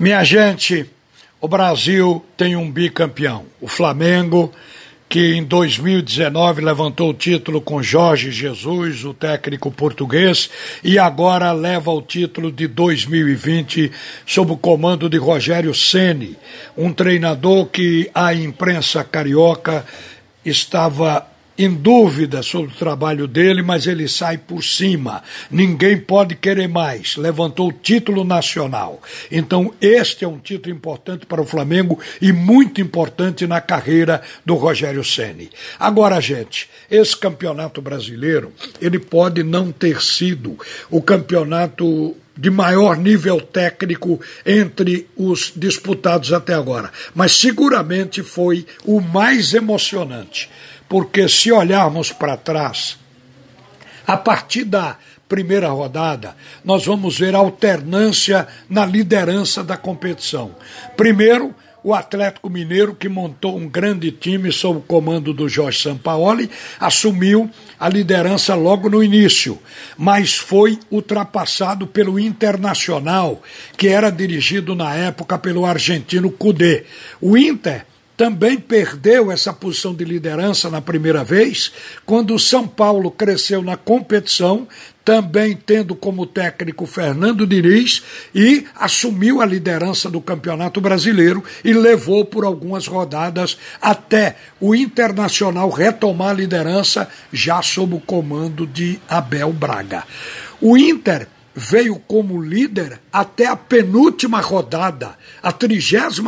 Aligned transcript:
Minha 0.00 0.24
gente, 0.24 0.86
o 1.42 1.46
Brasil 1.46 2.24
tem 2.34 2.56
um 2.56 2.70
bicampeão. 2.70 3.44
O 3.60 3.68
Flamengo, 3.68 4.50
que 5.06 5.34
em 5.34 5.44
2019 5.44 6.62
levantou 6.62 7.10
o 7.10 7.14
título 7.14 7.60
com 7.60 7.82
Jorge 7.82 8.32
Jesus, 8.32 9.04
o 9.04 9.12
técnico 9.12 9.70
português, 9.70 10.48
e 10.82 10.98
agora 10.98 11.52
leva 11.52 11.90
o 11.90 12.00
título 12.00 12.50
de 12.50 12.66
2020 12.66 13.92
sob 14.24 14.52
o 14.52 14.56
comando 14.56 15.06
de 15.06 15.18
Rogério 15.18 15.74
Ceni, 15.74 16.34
um 16.74 16.94
treinador 16.94 17.66
que 17.66 18.10
a 18.14 18.32
imprensa 18.32 19.04
carioca 19.04 19.84
estava 20.42 21.29
em 21.62 21.74
dúvida 21.74 22.42
sobre 22.42 22.72
o 22.72 22.74
trabalho 22.74 23.28
dele, 23.28 23.60
mas 23.60 23.86
ele 23.86 24.08
sai 24.08 24.38
por 24.38 24.64
cima. 24.64 25.22
Ninguém 25.50 25.98
pode 25.98 26.34
querer 26.34 26.66
mais. 26.66 27.16
Levantou 27.18 27.68
o 27.68 27.72
título 27.72 28.24
nacional. 28.24 29.02
Então, 29.30 29.74
este 29.78 30.24
é 30.24 30.28
um 30.28 30.38
título 30.38 30.74
importante 30.74 31.26
para 31.26 31.42
o 31.42 31.46
Flamengo 31.46 32.00
e 32.18 32.32
muito 32.32 32.80
importante 32.80 33.46
na 33.46 33.60
carreira 33.60 34.22
do 34.42 34.54
Rogério 34.54 35.04
Ceni. 35.04 35.50
Agora, 35.78 36.18
gente, 36.18 36.70
esse 36.90 37.14
campeonato 37.14 37.82
brasileiro, 37.82 38.54
ele 38.80 38.98
pode 38.98 39.42
não 39.42 39.70
ter 39.70 40.00
sido 40.00 40.58
o 40.90 41.02
campeonato 41.02 42.16
de 42.34 42.48
maior 42.48 42.96
nível 42.96 43.38
técnico 43.38 44.18
entre 44.46 45.06
os 45.14 45.52
disputados 45.54 46.32
até 46.32 46.54
agora, 46.54 46.90
mas 47.14 47.32
seguramente 47.32 48.22
foi 48.22 48.64
o 48.86 48.98
mais 48.98 49.52
emocionante 49.52 50.48
porque 50.90 51.28
se 51.28 51.52
olharmos 51.52 52.12
para 52.12 52.36
trás, 52.36 52.98
a 54.04 54.16
partir 54.16 54.64
da 54.64 54.96
primeira 55.28 55.68
rodada, 55.68 56.34
nós 56.64 56.84
vamos 56.84 57.16
ver 57.16 57.32
alternância 57.32 58.48
na 58.68 58.84
liderança 58.84 59.62
da 59.62 59.76
competição. 59.76 60.50
Primeiro, 60.96 61.54
o 61.84 61.94
Atlético 61.94 62.50
Mineiro, 62.50 62.92
que 62.92 63.08
montou 63.08 63.56
um 63.56 63.68
grande 63.68 64.10
time 64.10 64.50
sob 64.50 64.80
o 64.80 64.82
comando 64.82 65.32
do 65.32 65.48
Jorge 65.48 65.80
Sampaoli, 65.80 66.50
assumiu 66.80 67.48
a 67.78 67.88
liderança 67.88 68.56
logo 68.56 68.90
no 68.90 69.00
início, 69.00 69.60
mas 69.96 70.36
foi 70.36 70.76
ultrapassado 70.90 71.86
pelo 71.86 72.18
Internacional, 72.18 73.40
que 73.76 73.86
era 73.86 74.10
dirigido 74.10 74.74
na 74.74 74.92
época 74.96 75.38
pelo 75.38 75.64
argentino 75.64 76.32
Cudê. 76.32 76.84
O 77.20 77.38
Inter 77.38 77.86
também 78.20 78.58
perdeu 78.58 79.32
essa 79.32 79.50
posição 79.50 79.94
de 79.94 80.04
liderança 80.04 80.68
na 80.68 80.82
primeira 80.82 81.24
vez, 81.24 81.72
quando 82.04 82.34
o 82.34 82.38
São 82.38 82.68
Paulo 82.68 83.10
cresceu 83.10 83.62
na 83.62 83.78
competição, 83.78 84.68
também 85.02 85.56
tendo 85.56 85.94
como 85.94 86.26
técnico 86.26 86.84
Fernando 86.84 87.46
Diniz 87.46 88.02
e 88.34 88.66
assumiu 88.76 89.40
a 89.40 89.46
liderança 89.46 90.10
do 90.10 90.20
Campeonato 90.20 90.82
Brasileiro 90.82 91.42
e 91.64 91.72
levou 91.72 92.22
por 92.26 92.44
algumas 92.44 92.86
rodadas 92.86 93.56
até 93.80 94.36
o 94.60 94.74
Internacional 94.74 95.70
retomar 95.70 96.28
a 96.28 96.34
liderança 96.34 97.08
já 97.32 97.62
sob 97.62 97.94
o 97.94 98.00
comando 98.00 98.66
de 98.66 99.00
Abel 99.08 99.50
Braga. 99.50 100.04
O 100.60 100.76
Inter 100.76 101.26
veio 101.54 101.96
como 101.98 102.40
líder 102.40 103.00
até 103.12 103.46
a 103.46 103.56
penúltima 103.56 104.40
rodada, 104.40 105.16
a 105.42 105.52
37, 105.52 106.22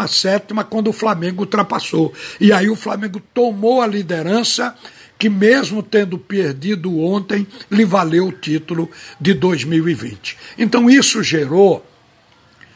quando 0.69 0.89
o 0.89 0.93
Flamengo 0.93 1.43
ultrapassou. 1.43 2.13
E 2.41 2.53
aí 2.53 2.69
o 2.69 2.77
Flamengo 2.77 3.21
tomou 3.33 3.81
a 3.81 3.87
liderança, 3.87 4.75
que 5.19 5.29
mesmo 5.29 5.83
tendo 5.83 6.19
perdido 6.19 6.99
ontem, 6.99 7.47
lhe 7.71 7.85
valeu 7.85 8.29
o 8.29 8.33
título 8.33 8.91
de 9.21 9.35
2020. 9.35 10.37
Então 10.59 10.91
isso 10.91 11.23
gerou 11.23 11.87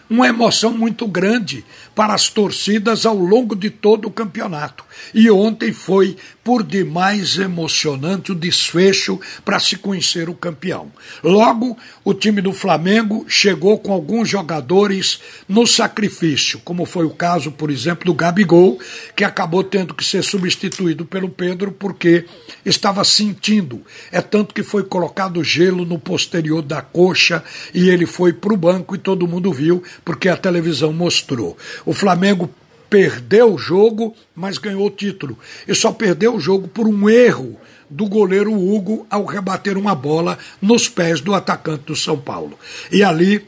uma 0.09 0.29
emoção 0.29 0.73
muito 0.73 1.07
grande 1.07 1.65
para 1.95 2.15
as 2.15 2.29
torcidas 2.29 3.07
ao 3.07 3.17
longo 3.17 3.57
de 3.57 3.71
todo 3.71 4.07
o 4.07 4.11
campeonato. 4.11 4.85
E 5.15 5.31
ontem 5.31 5.73
foi 5.73 6.17
por 6.45 6.63
demais 6.63 7.39
emocionante 7.39 8.31
o 8.31 8.35
desfecho 8.35 9.19
para 9.45 9.59
se 9.59 9.77
conhecer 9.77 10.29
o 10.29 10.35
campeão. 10.35 10.93
Logo, 11.25 11.77
o 12.05 12.15
time 12.15 12.41
do 12.41 12.53
Flamengo 12.53 13.25
chegou 13.27 13.79
com 13.79 13.93
alguns 13.93 14.29
jogadores 14.29 15.21
no 15.49 15.67
sacrifício, 15.67 16.61
como 16.65 16.85
foi 16.85 17.05
o 17.05 17.11
caso, 17.11 17.51
por 17.51 17.69
exemplo, 17.71 18.05
do 18.05 18.15
Gabigol, 18.15 18.79
que 19.17 19.25
acabou 19.25 19.65
tendo 19.65 19.93
que 19.93 20.05
ser 20.05 20.23
substituído 20.23 21.05
pelo 21.05 21.29
Pedro 21.29 21.73
porque 21.73 22.27
estava 22.65 23.03
sentindo. 23.03 23.83
É 24.13 24.21
tanto 24.21 24.55
que 24.55 24.63
foi 24.63 24.85
colocado 24.85 25.43
gelo 25.43 25.85
no 25.85 25.99
posterior 25.99 26.63
da 26.63 26.81
coxa 26.81 27.43
e 27.75 27.89
ele 27.89 28.07
foi 28.07 28.33
para 28.33 28.55
o 28.55 28.57
banco 28.57 28.95
e 28.95 28.99
todo 28.99 29.27
mundo 29.27 29.53
viu, 29.53 29.83
porque 30.05 30.29
a 30.29 30.37
televisão 30.37 30.93
mostrou. 30.93 31.57
O 31.85 31.93
Flamengo 31.93 32.51
perdeu 32.89 33.55
o 33.55 33.59
jogo, 33.59 34.15
mas 34.35 34.59
ganhou 34.59 34.87
o 34.87 34.91
título. 34.91 35.39
E 35.67 35.75
só 35.75 35.93
perdeu 35.93 36.35
o 36.35 36.41
jogo 36.41 36.69
por 36.69 36.87
um 36.87 37.09
erro 37.09 37.59
do 37.89 38.07
goleiro 38.07 38.53
Hugo 38.53 39.07
ao 39.11 39.25
rebater 39.25 39.79
uma 39.79 39.95
bola 39.95 40.39
nos 40.61 40.89
pés 40.89 41.21
do 41.21 41.35
atacante 41.35 41.85
do 41.85 41.97
São 41.97 42.19
Paulo. 42.19 42.59
E 42.91 43.03
ali 43.03 43.47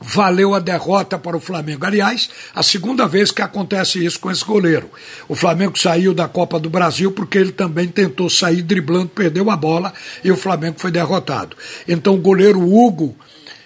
valeu 0.00 0.54
a 0.54 0.58
derrota 0.58 1.18
para 1.18 1.36
o 1.36 1.40
Flamengo. 1.40 1.86
Aliás, 1.86 2.28
a 2.54 2.62
segunda 2.62 3.06
vez 3.06 3.30
que 3.30 3.40
acontece 3.40 4.04
isso 4.04 4.20
com 4.20 4.30
esse 4.30 4.44
goleiro. 4.44 4.90
O 5.26 5.34
Flamengo 5.34 5.78
saiu 5.78 6.12
da 6.12 6.28
Copa 6.28 6.60
do 6.60 6.68
Brasil 6.68 7.12
porque 7.12 7.38
ele 7.38 7.52
também 7.52 7.88
tentou 7.88 8.28
sair 8.28 8.62
driblando, 8.62 9.08
perdeu 9.08 9.50
a 9.50 9.56
bola 9.56 9.92
e 10.22 10.30
o 10.30 10.36
Flamengo 10.36 10.78
foi 10.78 10.90
derrotado. 10.90 11.56
Então 11.88 12.14
o 12.14 12.20
goleiro 12.20 12.60
Hugo 12.60 13.16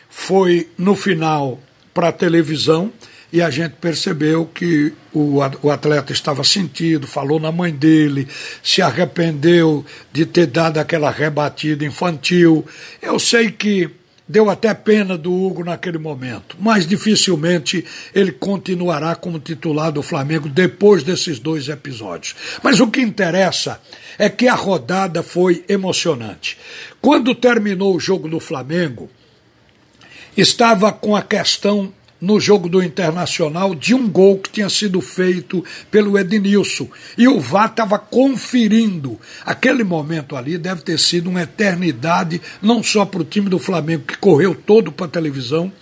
foi 0.09 0.69
no 0.79 0.95
final 0.95 1.59
para 1.93 2.09
a 2.09 2.13
televisão 2.13 2.93
e 3.33 3.41
a 3.41 3.49
gente 3.49 3.77
percebeu 3.81 4.45
que 4.47 4.93
o, 5.13 5.41
atleta 5.71 6.13
estava 6.13 6.43
sentido, 6.43 7.07
falou 7.07 7.39
na 7.39 7.53
mãe 7.53 7.73
dele, 7.73 8.27
se 8.63 8.83
arrependeu 8.83 9.85
de 10.13 10.27
ter 10.27 10.47
dado 10.47 10.79
aquela 10.79 11.11
rebatida 11.11 11.85
infantil. 11.85 12.67
Eu 13.01 13.21
sei 13.21 13.53
que 13.53 13.89
deu 14.29 14.51
até 14.51 14.73
pena 14.75 15.17
do 15.17 15.33
Hugo 15.33 15.65
naquele 15.65 15.99
momento, 15.99 16.57
mas 16.59 16.87
dificilmente 16.87 17.85
ele 18.15 18.33
continuará 18.33 19.15
como 19.15 19.39
titular 19.39 19.93
do 19.93 20.03
Flamengo 20.03 20.49
depois 20.49 21.05
desses 21.05 21.39
dois 21.39 21.69
episódios. 21.69 22.35
Mas 22.63 22.81
o 22.81 22.89
que 22.89 23.01
interessa 23.01 23.81
é 24.19 24.29
que 24.29 24.49
a 24.49 24.55
rodada 24.55 25.23
foi 25.23 25.65
emocionante. 25.69 26.59
Quando 27.01 27.35
terminou 27.35 27.95
o 27.95 28.01
jogo 28.01 28.29
do 28.29 28.41
Flamengo, 28.41 29.09
estava 30.41 30.91
com 30.91 31.15
a 31.15 31.23
questão 31.23 31.93
no 32.21 32.39
jogo 32.39 32.69
do 32.69 32.83
Internacional 32.83 33.75
de 33.75 33.95
um 33.95 34.09
gol 34.09 34.39
que 34.39 34.51
tinha 34.51 34.69
sido 34.69 35.01
feito 35.01 35.65
pelo 35.91 36.19
Ednilson. 36.19 36.89
E 37.17 37.27
o 37.27 37.41
VAR 37.41 37.71
estava 37.71 37.99
conferindo. 37.99 39.19
Aquele 39.45 39.83
momento 39.83 40.37
ali 40.37 40.59
deve 40.59 40.83
ter 40.83 40.99
sido 40.99 41.31
uma 41.31 41.43
eternidade, 41.43 42.41
não 42.61 42.83
só 42.83 43.07
para 43.07 43.23
o 43.23 43.25
time 43.25 43.49
do 43.49 43.59
Flamengo, 43.59 44.05
que 44.07 44.19
correu 44.19 44.55
todo 44.55 44.93
para 44.93 45.07
a 45.07 45.11
televisão, 45.11 45.73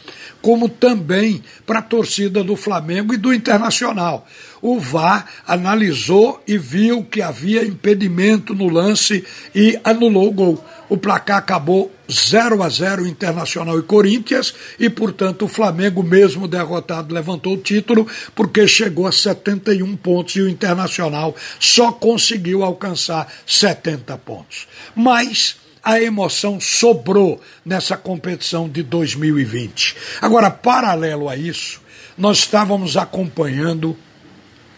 como 0.40 0.68
também 0.68 1.42
para 1.66 1.80
a 1.80 1.82
torcida 1.82 2.44
do 2.44 2.54
Flamengo 2.54 3.12
e 3.12 3.16
do 3.16 3.34
Internacional. 3.34 4.26
O 4.62 4.78
VAR 4.78 5.26
analisou 5.46 6.40
e 6.46 6.56
viu 6.56 7.02
que 7.04 7.20
havia 7.20 7.64
impedimento 7.64 8.54
no 8.54 8.68
lance 8.68 9.24
e 9.54 9.78
anulou 9.82 10.28
o 10.28 10.32
gol. 10.32 10.64
O 10.88 10.96
placar 10.96 11.38
acabou 11.38 11.92
0 12.10 12.62
a 12.62 12.68
0 12.68 13.06
Internacional 13.06 13.78
e 13.78 13.82
Corinthians 13.82 14.54
e, 14.78 14.88
portanto, 14.88 15.44
o 15.44 15.48
Flamengo, 15.48 16.02
mesmo 16.02 16.48
derrotado, 16.48 17.14
levantou 17.14 17.54
o 17.54 17.58
título 17.58 18.06
porque 18.34 18.66
chegou 18.66 19.06
a 19.06 19.12
71 19.12 19.96
pontos 19.96 20.36
e 20.36 20.40
o 20.40 20.48
Internacional 20.48 21.36
só 21.60 21.92
conseguiu 21.92 22.62
alcançar 22.62 23.30
70 23.46 24.16
pontos. 24.18 24.66
Mas 24.96 25.56
a 25.82 26.00
emoção 26.00 26.60
sobrou 26.60 27.40
nessa 27.64 27.96
competição 27.96 28.68
de 28.68 28.82
2020. 28.82 29.96
Agora, 30.20 30.50
paralelo 30.50 31.28
a 31.28 31.36
isso, 31.36 31.80
nós 32.16 32.38
estávamos 32.38 32.96
acompanhando 32.96 33.96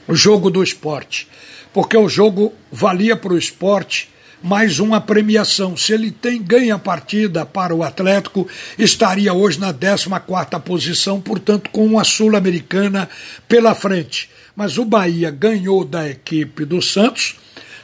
o 0.06 0.14
jogo 0.14 0.50
do 0.50 0.62
esporte, 0.62 1.28
porque 1.72 1.96
o 1.96 2.08
jogo 2.08 2.52
valia 2.70 3.16
para 3.16 3.32
o 3.32 3.38
esporte 3.38 4.10
mais 4.42 4.80
uma 4.80 5.00
premiação. 5.00 5.76
Se 5.76 5.92
ele 5.92 6.10
tem 6.10 6.42
ganha 6.42 6.74
a 6.74 6.78
partida 6.78 7.44
para 7.44 7.74
o 7.74 7.82
Atlético, 7.82 8.48
estaria 8.78 9.32
hoje 9.32 9.60
na 9.60 9.72
14ª 9.72 10.60
posição, 10.60 11.20
portanto 11.20 11.70
com 11.70 11.84
uma 11.84 12.04
sul-americana 12.04 13.08
pela 13.48 13.74
frente. 13.74 14.30
Mas 14.56 14.78
o 14.78 14.84
Bahia 14.84 15.30
ganhou 15.30 15.84
da 15.84 16.08
equipe 16.08 16.64
do 16.64 16.82
Santos, 16.82 17.36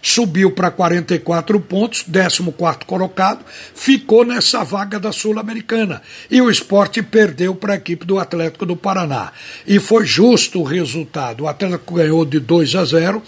subiu 0.07 0.53
para 0.53 0.71
44 0.71 1.59
pontos, 1.59 2.03
14 2.03 2.41
colocado, 2.87 3.45
ficou 3.75 4.25
nessa 4.25 4.63
vaga 4.63 5.01
da 5.01 5.11
Sul-Americana. 5.11 6.01
E 6.31 6.41
o 6.41 6.49
esporte 6.49 7.03
perdeu 7.03 7.57
para 7.57 7.73
a 7.73 7.77
equipe 7.77 8.07
do 8.07 8.17
Atlético 8.17 8.65
do 8.65 8.77
Paraná. 8.77 9.33
E 9.67 9.81
foi 9.81 10.07
justo 10.07 10.61
o 10.61 10.65
resultado. 10.65 11.43
O 11.43 11.49
Atlético 11.49 11.95
ganhou 11.95 12.25
de 12.25 12.39
2 12.39 12.77
a 12.77 12.85
0 12.85 13.21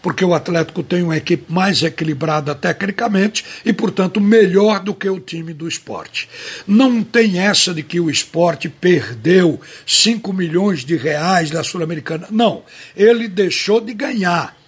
porque 0.00 0.24
o 0.24 0.32
Atlético 0.32 0.82
tem 0.82 1.02
uma 1.02 1.18
equipe 1.18 1.52
mais 1.52 1.82
equilibrada 1.82 2.54
tecnicamente 2.54 3.44
e, 3.62 3.72
portanto, 3.72 4.20
melhor 4.20 4.80
do 4.80 4.94
que 4.94 5.08
o 5.08 5.20
time 5.20 5.52
do 5.52 5.68
esporte. 5.68 6.28
Não 6.66 7.04
tem 7.04 7.38
essa 7.38 7.74
de 7.74 7.82
que 7.82 8.00
o 8.00 8.10
esporte 8.10 8.70
perdeu 8.70 9.60
5 9.86 10.32
milhões 10.32 10.82
de 10.82 10.96
reais 10.96 11.50
da 11.50 11.62
Sul-Americana. 11.62 12.26
Não, 12.30 12.64
ele 12.96 13.28
deixou 13.28 13.80
de 13.80 13.92
ganhar 13.94 14.61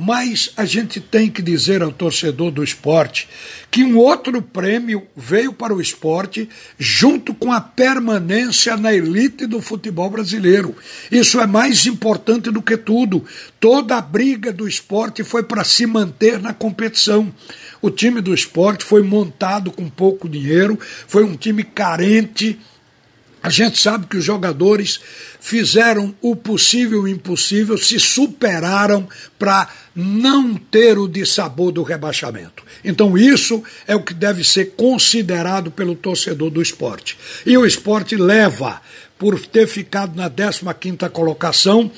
mas 0.00 0.52
a 0.56 0.64
gente 0.64 1.00
tem 1.00 1.28
que 1.28 1.42
dizer 1.42 1.82
ao 1.82 1.90
torcedor 1.90 2.52
do 2.52 2.62
esporte 2.62 3.28
que 3.68 3.82
um 3.82 3.98
outro 3.98 4.40
prêmio 4.40 5.04
veio 5.16 5.52
para 5.52 5.74
o 5.74 5.80
esporte 5.80 6.48
junto 6.78 7.34
com 7.34 7.52
a 7.52 7.60
permanência 7.60 8.76
na 8.76 8.94
elite 8.94 9.44
do 9.44 9.60
futebol 9.60 10.08
brasileiro. 10.08 10.76
Isso 11.10 11.40
é 11.40 11.48
mais 11.48 11.84
importante 11.84 12.48
do 12.48 12.62
que 12.62 12.76
tudo. 12.76 13.24
Toda 13.58 13.96
a 13.96 14.00
briga 14.00 14.52
do 14.52 14.68
esporte 14.68 15.24
foi 15.24 15.42
para 15.42 15.64
se 15.64 15.84
manter 15.84 16.38
na 16.38 16.54
competição. 16.54 17.34
O 17.82 17.90
time 17.90 18.20
do 18.20 18.32
esporte 18.32 18.84
foi 18.84 19.02
montado 19.02 19.72
com 19.72 19.90
pouco 19.90 20.28
dinheiro, 20.28 20.78
foi 21.08 21.24
um 21.24 21.36
time 21.36 21.64
carente 21.64 22.56
a 23.42 23.50
gente 23.50 23.78
sabe 23.78 24.06
que 24.06 24.16
os 24.16 24.24
jogadores 24.24 25.00
fizeram 25.40 26.14
o 26.20 26.34
possível 26.34 27.06
e 27.06 27.12
o 27.12 27.14
impossível, 27.14 27.78
se 27.78 27.98
superaram 27.98 29.08
para 29.38 29.68
não 30.00 30.54
ter 30.54 30.96
o 30.96 31.08
dissabor 31.08 31.72
do 31.72 31.82
rebaixamento. 31.82 32.62
Então, 32.84 33.18
isso 33.18 33.64
é 33.84 33.96
o 33.96 34.02
que 34.02 34.14
deve 34.14 34.44
ser 34.44 34.74
considerado 34.76 35.72
pelo 35.72 35.96
torcedor 35.96 36.50
do 36.50 36.62
esporte. 36.62 37.18
E 37.44 37.58
o 37.58 37.66
esporte 37.66 38.14
leva, 38.14 38.80
por 39.18 39.44
ter 39.44 39.66
ficado 39.66 40.14
na 40.14 40.30
15 40.30 41.08
colocação, 41.12 41.90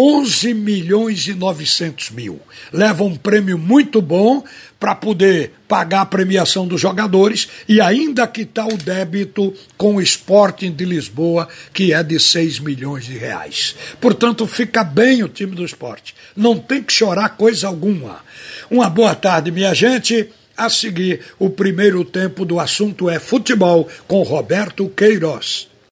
11 0.00 0.54
milhões 0.54 1.26
e 1.26 1.34
900 1.34 2.10
mil. 2.10 2.40
Leva 2.72 3.02
um 3.02 3.16
prêmio 3.16 3.58
muito 3.58 4.00
bom 4.00 4.44
para 4.78 4.94
poder 4.94 5.54
pagar 5.66 6.02
a 6.02 6.06
premiação 6.06 6.68
dos 6.68 6.80
jogadores 6.80 7.48
e 7.68 7.80
ainda 7.80 8.24
quitar 8.28 8.68
o 8.68 8.76
débito 8.76 9.52
com 9.76 9.96
o 9.96 10.00
Sporting 10.00 10.70
de 10.70 10.84
Lisboa, 10.84 11.48
que 11.74 11.92
é 11.92 12.00
de 12.04 12.20
6 12.20 12.60
milhões 12.60 13.06
de 13.06 13.18
reais. 13.18 13.74
Portanto, 14.00 14.46
fica 14.46 14.84
bem 14.84 15.24
o 15.24 15.28
time 15.28 15.56
do 15.56 15.64
esporte. 15.64 16.14
Não 16.36 16.56
tem 16.56 16.80
que 16.80 16.92
chorar 16.92 17.30
coisa 17.30 17.66
alguma. 17.66 18.20
Uma 18.70 18.88
boa 18.88 19.16
tarde, 19.16 19.50
minha 19.50 19.74
gente. 19.74 20.28
A 20.56 20.70
seguir, 20.70 21.22
o 21.40 21.50
primeiro 21.50 22.04
tempo 22.04 22.44
do 22.44 22.60
assunto 22.60 23.10
é 23.10 23.18
futebol 23.18 23.88
com 24.06 24.22
Roberto 24.22 24.88
Queiroz. 24.88 25.67